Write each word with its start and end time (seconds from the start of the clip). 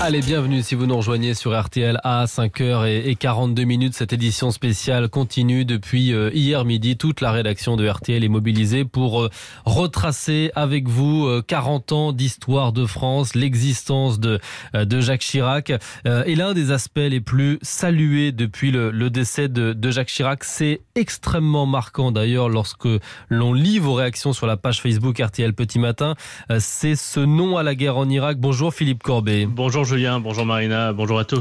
Allez, 0.00 0.20
bienvenue 0.20 0.60
si 0.60 0.74
vous 0.74 0.84
nous 0.84 0.96
rejoignez 0.96 1.32
sur 1.32 1.58
RTL 1.58 1.98
à 2.04 2.26
5h42 2.26 3.64
minutes. 3.64 3.94
Cette 3.94 4.12
édition 4.12 4.50
spéciale 4.50 5.08
continue 5.08 5.64
depuis 5.64 6.12
euh, 6.12 6.30
hier 6.34 6.66
midi. 6.66 6.98
Toute 6.98 7.22
la 7.22 7.32
rédaction 7.32 7.76
de 7.76 7.88
RTL 7.88 8.22
est 8.22 8.28
mobilisée 8.28 8.84
pour 8.84 9.22
euh, 9.22 9.30
retracer 9.64 10.50
avec 10.54 10.86
vous 10.86 11.30
40 11.46 11.92
euh, 11.92 11.94
ans 11.94 12.12
d'histoire 12.12 12.74
de 12.74 12.84
France, 12.84 13.34
l'existence 13.34 14.20
de, 14.20 14.38
de 14.74 15.00
Jacques 15.00 15.20
Chirac. 15.20 15.72
Et 16.04 16.34
l'un 16.34 16.52
des 16.52 16.70
aspects 16.70 16.98
les 16.98 17.20
plus 17.20 17.58
salués 17.62 18.32
depuis 18.32 18.70
le, 18.70 19.08
décès 19.08 19.48
de 19.48 19.90
Jacques 19.90 20.08
Chirac, 20.08 20.44
c'est 20.44 20.82
extrêmement 20.94 21.64
marquant 21.64 22.12
d'ailleurs 22.12 22.50
lorsque 22.50 22.88
l'on 23.30 23.54
lit 23.54 23.78
vos 23.78 23.94
réactions 23.94 24.34
sur 24.34 24.46
la 24.46 24.58
page 24.58 24.82
Facebook 24.82 25.18
RTL 25.18 25.54
Petit 25.54 25.78
Matin. 25.78 26.16
C'est 26.58 26.96
ce 26.96 27.20
nom 27.20 27.56
à 27.56 27.62
la 27.62 27.74
guerre 27.74 27.96
en 27.96 28.08
Irak. 28.08 28.38
Bonjour 28.38 28.74
Philippe 28.74 29.02
Corbet. 29.02 29.37
Bonjour 29.46 29.84
Julien, 29.84 30.20
bonjour 30.20 30.46
Marina, 30.46 30.92
bonjour 30.92 31.18
à 31.18 31.24
tous. 31.24 31.40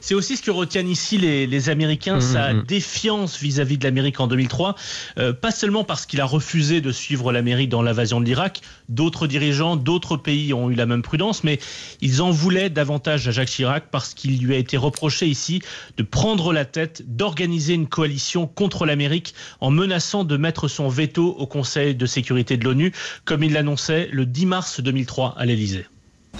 c'est 0.00 0.14
aussi 0.14 0.36
ce 0.36 0.42
que 0.42 0.50
retiennent 0.50 0.88
ici 0.88 1.18
les, 1.18 1.68
Américains, 1.68 2.16
mmh, 2.16 2.20
sa 2.20 2.52
mmh. 2.52 2.62
défiance 2.64 3.40
vis-à-vis 3.40 3.78
de 3.78 3.84
l'Amérique 3.84 4.20
en 4.20 4.26
2003. 4.26 4.74
Euh, 5.18 5.32
pas 5.32 5.50
seulement 5.50 5.84
parce 5.84 6.06
qu'il 6.06 6.20
a 6.20 6.24
refusé 6.24 6.80
de 6.80 6.92
suivre 6.92 7.32
l'Amérique 7.32 7.68
dans 7.68 7.82
l'invasion 7.82 8.20
de 8.20 8.26
l'Irak, 8.26 8.60
d'autres 8.88 9.26
dirigeants, 9.26 9.76
d'autres 9.76 10.16
pays 10.16 10.52
ont 10.52 10.70
eu 10.70 10.74
la 10.74 10.86
même 10.86 11.02
prudence, 11.02 11.44
mais 11.44 11.58
ils 12.00 12.22
en 12.22 12.30
voulaient 12.30 12.70
davantage 12.70 13.26
à 13.28 13.30
Jacques 13.30 13.48
Chirac 13.48 13.84
parce 13.90 14.14
qu'il 14.14 14.38
lui 14.40 14.54
a 14.54 14.58
été 14.58 14.76
reproché 14.76 15.26
ici 15.26 15.62
de 15.96 16.02
prendre 16.02 16.52
la 16.52 16.64
tête, 16.64 17.02
d'organiser 17.06 17.74
une 17.74 17.88
coalition 17.88 18.46
contre 18.46 18.86
l'Amérique 18.86 19.34
en 19.60 19.70
menaçant 19.70 20.24
de 20.24 20.36
mettre 20.36 20.68
son 20.68 20.88
veto 20.88 21.34
au 21.38 21.46
Conseil 21.46 21.94
de 21.94 22.06
sécurité 22.06 22.56
de 22.56 22.64
l'ONU, 22.64 22.92
comme 23.24 23.42
il 23.42 23.52
l'annonçait 23.52 24.08
le 24.12 24.26
10 24.26 24.46
mars 24.46 24.80
2003 24.80 25.34
à 25.36 25.46
l'Élysée. 25.46 25.86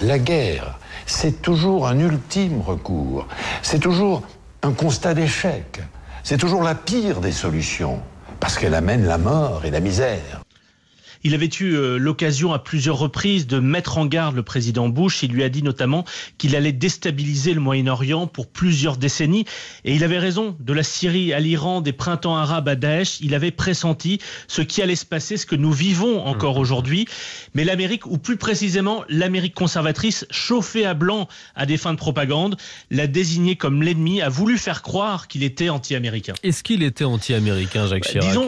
La 0.01 0.19
guerre, 0.19 0.77
c'est 1.05 1.41
toujours 1.41 1.87
un 1.87 1.99
ultime 1.99 2.61
recours, 2.61 3.27
c'est 3.61 3.79
toujours 3.79 4.23
un 4.61 4.71
constat 4.71 5.13
d'échec, 5.13 5.81
c'est 6.23 6.37
toujours 6.37 6.63
la 6.63 6.75
pire 6.75 7.21
des 7.21 7.31
solutions, 7.31 7.99
parce 8.39 8.57
qu'elle 8.57 8.75
amène 8.75 9.05
la 9.05 9.17
mort 9.17 9.63
et 9.65 9.71
la 9.71 9.79
misère. 9.79 10.44
Il 11.25 11.33
avait 11.33 11.49
eu 11.59 11.73
euh, 11.73 11.97
l'occasion 11.97 12.53
à 12.53 12.59
plusieurs 12.59 12.99
reprises 12.99 13.47
de 13.47 13.57
mettre 13.57 13.97
en 13.97 14.05
garde 14.05 14.35
le 14.35 14.43
président 14.43 14.89
Bush. 14.89 15.23
Il 15.23 15.31
lui 15.31 15.43
a 15.43 15.49
dit 15.49 15.63
notamment 15.63 16.05
qu'il 16.37 16.55
allait 16.55 16.71
déstabiliser 16.71 17.55
le 17.55 17.61
Moyen-Orient 17.61 18.27
pour 18.27 18.45
plusieurs 18.47 18.95
décennies. 18.95 19.43
Et 19.85 19.95
il 19.95 20.03
avait 20.03 20.19
raison. 20.19 20.55
De 20.59 20.71
la 20.71 20.83
Syrie 20.83 21.33
à 21.33 21.39
l'Iran, 21.39 21.81
des 21.81 21.93
printemps 21.93 22.37
arabes 22.37 22.69
à 22.69 22.75
Daesh, 22.75 23.19
il 23.21 23.33
avait 23.33 23.49
pressenti 23.49 24.19
ce 24.47 24.61
qui 24.61 24.83
allait 24.83 24.95
se 24.95 25.05
passer, 25.05 25.37
ce 25.37 25.47
que 25.47 25.55
nous 25.55 25.71
vivons 25.71 26.23
encore 26.23 26.57
mmh. 26.57 26.61
aujourd'hui. 26.61 27.07
Mais 27.55 27.63
l'Amérique, 27.63 28.05
ou 28.05 28.19
plus 28.19 28.37
précisément 28.37 29.03
l'Amérique 29.09 29.55
conservatrice, 29.55 30.27
chauffée 30.29 30.85
à 30.85 30.93
blanc 30.93 31.27
à 31.55 31.65
des 31.65 31.77
fins 31.77 31.93
de 31.93 31.97
propagande, 31.97 32.55
l'a 32.91 33.07
désigné 33.07 33.55
comme 33.55 33.81
l'ennemi, 33.81 34.21
a 34.21 34.29
voulu 34.29 34.59
faire 34.59 34.83
croire 34.83 35.27
qu'il 35.27 35.41
était 35.41 35.69
anti-américain. 35.69 36.35
Est-ce 36.43 36.61
qu'il 36.61 36.83
était 36.83 37.03
anti-américain, 37.03 37.87
Jacques 37.87 38.03
bah, 38.03 38.09
Chirac 38.11 38.27
disons 38.27 38.45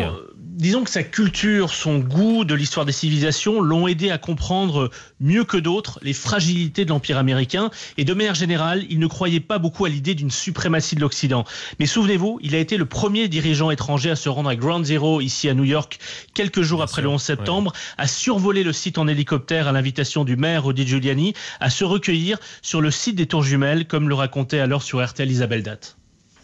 que 0.58 0.90
sa 0.90 1.04
culture, 1.04 1.72
son 1.72 2.00
goût 2.00 2.44
de 2.44 2.56
l'histoire 2.56 2.86
des 2.86 2.92
civilisations 2.92 3.62
l'ont 3.62 3.88
aidé 3.88 4.10
à 4.10 4.18
comprendre 4.18 4.90
mieux 5.20 5.44
que 5.44 5.58
d'autres 5.58 6.00
les 6.02 6.14
fragilités 6.14 6.84
de 6.84 6.90
l'Empire 6.90 7.18
américain. 7.18 7.70
Et 7.98 8.06
de 8.06 8.14
manière 8.14 8.36
générale, 8.36 8.86
il 8.90 9.00
ne 9.00 9.08
croyait 9.08 9.40
pas 9.40 9.60
beaucoup 9.60 9.86
à 9.86 9.90
l'idée 9.90 10.16
d'une 10.16 10.32
suprématie 10.32 10.96
de 10.96 11.02
l'Occident. 11.02 11.46
Mais 11.80 11.86
souvenez-vous, 11.86 12.40
il 12.42 12.56
a 12.56 12.60
été 12.60 12.78
le 12.78 12.86
premier 12.86 13.28
dirigeant 13.28 13.70
étranger 13.72 14.10
à 14.10 14.16
se 14.16 14.30
rendre 14.30 14.50
à 14.50 14.56
Ground 14.56 14.86
Zero, 14.86 15.22
ici 15.22 15.48
à 15.48 15.54
New 15.54 15.64
York, 15.64 16.00
quelques 16.34 16.62
jours 16.62 16.82
après 16.82 17.02
le 17.02 17.10
11 17.10 17.22
septembre, 17.22 17.74
à 17.98 18.08
survoler 18.08 18.64
le 18.64 18.74
site 18.74 18.98
en 18.98 19.08
hélicoptère 19.08 19.68
à 19.68 19.72
l'invitation 19.72 20.24
du 20.24 20.36
maire 20.36 20.66
Rudy 20.66 20.88
Giuliani, 20.88 21.34
à 21.60 21.70
se 21.70 21.84
recueillir 21.84 22.38
sur 22.62 22.82
le 22.82 22.92
site 22.92 23.16
des 23.16 23.28
Tours 23.28 23.44
Jumelles, 23.44 23.88
comme 23.88 24.10
le 24.10 24.16
racontait 24.16 24.60
alors 24.60 24.84
sur 24.84 25.06
RTL 25.06 25.30
Isabelle 25.30 25.64
Date 25.64 25.98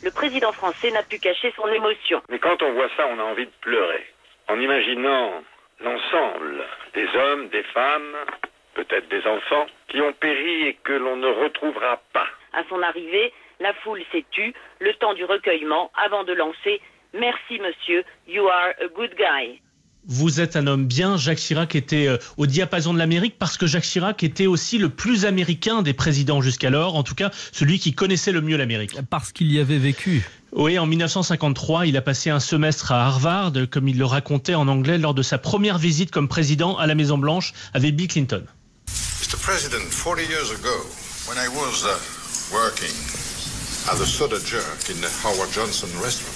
le 0.04 0.12
président 0.12 0.52
français 0.52 0.92
n'a 0.92 1.04
pu 1.04 1.18
cacher 1.18 1.54
son 1.56 1.68
émotion. 1.68 2.22
Mais 2.30 2.40
quand 2.40 2.62
on 2.62 2.74
voit 2.74 2.90
ça, 2.98 3.08
on 3.08 3.20
a 3.20 3.24
envie 3.24 3.46
de 3.46 3.52
pleurer. 3.62 4.06
En 4.50 4.60
imaginant 4.60 5.44
l'ensemble 5.80 6.64
des 6.94 7.08
hommes, 7.16 7.48
des 7.50 7.64
femmes, 7.64 8.16
peut-être 8.74 9.08
des 9.08 9.26
enfants, 9.26 9.66
qui 9.88 10.02
ont 10.02 10.14
péri 10.14 10.68
et 10.68 10.74
que 10.84 10.94
l'on 10.94 11.16
ne 11.16 11.28
retrouvera 11.28 12.02
pas. 12.12 12.28
À 12.54 12.64
son 12.70 12.82
arrivée, 12.82 13.32
la 13.60 13.74
foule 13.76 14.04
s'est 14.12 14.26
tue, 14.32 14.54
le 14.80 14.94
temps 14.96 15.14
du 15.14 15.24
recueillement, 15.24 15.92
avant 15.96 16.24
de 16.24 16.34
lancer 16.34 16.82
Merci 17.14 17.60
monsieur, 17.60 18.04
you 18.28 18.48
are 18.48 18.74
a 18.82 18.88
good 18.88 19.16
guy 19.16 19.62
vous 20.08 20.42
êtes 20.42 20.56
un 20.56 20.68
homme 20.68 20.86
bien. 20.86 21.18
Jacques 21.18 21.38
Chirac 21.38 21.76
était 21.76 22.08
euh, 22.08 22.18
au 22.38 22.46
diapason 22.46 22.94
de 22.94 23.00
l'Amérique 23.00 23.36
parce 23.40 23.58
que 23.58 23.68
Jacques 23.68 23.84
Chirac 23.84 24.24
était 24.24 24.48
aussi 24.48 24.78
le 24.78 24.90
plus 24.90 25.26
américain 25.26 25.82
des 25.82 25.94
présidents 25.94 26.42
jusqu'alors, 26.42 26.96
en 26.96 27.04
tout 27.04 27.16
cas 27.16 27.32
celui 27.52 27.80
qui 27.80 27.94
connaissait 27.94 28.32
le 28.32 28.42
mieux 28.42 28.58
l'Amérique. 28.58 28.96
Parce 29.10 29.32
qu'il 29.32 29.52
y 29.52 29.60
avait 29.60 29.78
vécu. 29.78 30.28
Oui, 30.52 30.78
en 30.78 30.86
1953, 30.86 31.88
il 31.88 31.98
a 31.98 32.02
passé 32.02 32.30
un 32.30 32.40
semestre 32.40 32.92
à 32.92 33.08
Harvard, 33.08 33.54
comme 33.72 33.88
il 33.88 33.98
le 33.98 34.06
racontait 34.06 34.54
en 34.54 34.68
anglais 34.68 35.00
lors 35.00 35.16
de 35.16 35.24
sa 35.24 35.40
première 35.40 35.80
visite 35.80 36.12
comme 36.12 36.28
président 36.28 36.78
à 36.78 36.86
la 36.86 36.94
Maison 36.94 37.18
Blanche 37.18 37.54
avec 37.74 37.96
Bill 37.96 38.08
Clinton. 38.08 38.44
Mr. 38.88 39.38
President, 39.42 39.82
40 39.90 40.22
years 40.30 40.52
ago, 40.52 40.86
when 41.28 41.38
I 41.38 41.48
was 41.48 41.84
uh, 41.84 41.98
working 42.54 42.94
at 43.90 43.98
the 43.98 44.06
Soda 44.06 44.38
Jerk 44.46 44.90
in 44.90 45.02
the 45.02 45.10
Howard 45.24 45.52
Johnson 45.52 45.90
restaurant, 46.00 46.33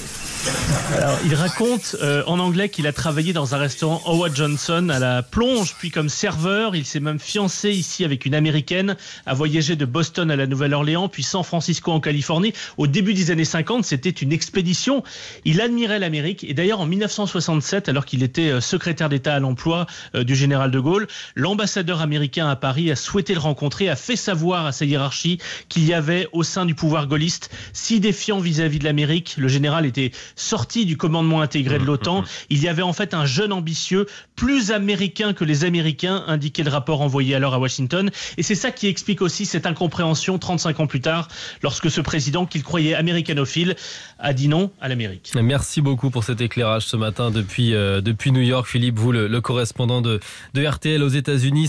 alors, 0.95 1.19
il 1.25 1.35
raconte 1.35 1.95
euh, 2.01 2.23
en 2.27 2.39
anglais 2.39 2.69
qu'il 2.69 2.87
a 2.87 2.93
travaillé 2.93 3.33
dans 3.33 3.53
un 3.53 3.57
restaurant 3.57 4.01
Howard 4.05 4.35
Johnson 4.35 4.89
à 4.89 4.99
la 4.99 5.21
plonge, 5.21 5.75
puis 5.77 5.91
comme 5.91 6.09
serveur. 6.09 6.75
Il 6.75 6.85
s'est 6.85 6.99
même 6.99 7.19
fiancé 7.19 7.71
ici 7.71 8.05
avec 8.05 8.25
une 8.25 8.33
américaine, 8.33 8.95
a 9.25 9.33
voyagé 9.33 9.75
de 9.75 9.85
Boston 9.85 10.31
à 10.31 10.35
la 10.35 10.47
Nouvelle-Orléans, 10.47 11.09
puis 11.09 11.23
San 11.23 11.43
Francisco 11.43 11.91
en 11.91 11.99
Californie. 11.99 12.53
Au 12.77 12.87
début 12.87 13.13
des 13.13 13.31
années 13.31 13.45
50, 13.45 13.83
c'était 13.85 14.09
une 14.09 14.31
expédition. 14.31 15.03
Il 15.45 15.61
admirait 15.61 15.99
l'Amérique. 15.99 16.43
Et 16.45 16.53
d'ailleurs, 16.53 16.79
en 16.79 16.85
1967, 16.85 17.89
alors 17.89 18.05
qu'il 18.05 18.23
était 18.23 18.49
euh, 18.49 18.61
secrétaire 18.61 19.09
d'État 19.09 19.35
à 19.35 19.39
l'emploi 19.39 19.87
euh, 20.15 20.23
du 20.23 20.35
général 20.35 20.71
de 20.71 20.79
Gaulle, 20.79 21.07
l'ambassadeur 21.35 22.01
américain 22.01 22.47
à 22.47 22.55
Paris 22.55 22.91
a 22.91 22.95
souhaité 22.95 23.33
le 23.33 23.39
rencontrer, 23.39 23.89
a 23.89 23.95
fait 23.95 24.15
savoir 24.15 24.65
à 24.65 24.71
sa 24.71 24.85
hiérarchie 24.85 25.37
qu'il 25.69 25.85
y 25.85 25.93
avait 25.93 26.27
au 26.31 26.43
sein 26.43 26.65
du 26.65 26.75
pouvoir 26.75 27.07
gaulliste 27.07 27.51
si 27.73 27.99
défiant 27.99 28.39
vis-à-vis 28.39 28.77
-vis 28.77 28.79
de 28.79 28.85
l'Amérique. 28.85 29.35
Le 29.37 29.47
général 29.47 29.85
était 29.85 30.11
sorti 30.37 30.85
du 30.85 30.95
commandement 30.95 31.41
intégré 31.41 31.77
de 31.77 31.83
mmh, 31.83 31.87
l'OTAN. 31.87 32.21
Mmh, 32.21 32.23
mmh. 32.23 32.45
Il 32.51 32.63
y 32.63 32.69
avait 32.69 32.81
en 32.81 32.93
fait 32.93 33.13
un 33.13 33.25
jeune 33.25 33.51
ambitieux, 33.51 34.05
plus 34.35 34.71
américain 34.71 35.33
que 35.33 35.43
les 35.43 35.65
Américains, 35.65 36.23
indiquait 36.27 36.63
le 36.63 36.69
rapport 36.69 37.01
envoyé 37.01 37.35
alors 37.35 37.53
à 37.53 37.59
Washington. 37.59 38.09
Et 38.37 38.43
c'est 38.43 38.55
ça 38.55 38.71
qui 38.71 38.87
explique 38.87 39.21
aussi 39.21 39.45
cette 39.45 39.65
incompréhension 39.65 40.39
35 40.39 40.79
ans 40.79 40.87
plus 40.87 41.01
tard, 41.01 41.27
lorsque 41.61 41.91
ce 41.91 41.99
président 41.99 42.45
qu'il 42.45 42.63
croyait 42.63 42.93
américanophile 42.93 43.75
a 44.19 44.33
dit 44.33 44.47
non 44.47 44.71
à 44.79 44.87
l'Amérique. 44.87 45.33
Merci 45.35 45.81
beaucoup 45.81 46.09
pour 46.09 46.23
cet 46.23 46.41
éclairage 46.41 46.85
ce 46.85 46.95
matin 46.95 47.31
depuis, 47.31 47.73
euh, 47.73 48.01
depuis 48.01 48.31
New 48.31 48.41
York. 48.41 48.67
Philippe, 48.67 48.97
vous, 48.97 49.11
le, 49.11 49.41
correspondant 49.41 50.01
de, 50.01 50.19
de 50.53 50.65
RTL 50.65 51.01
aux 51.01 51.09
États-Unis. 51.09 51.67